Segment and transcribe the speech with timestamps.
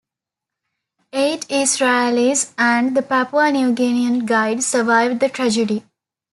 [1.13, 5.83] Eight Israelis and the Papua New Guinean guide survived the tragedy.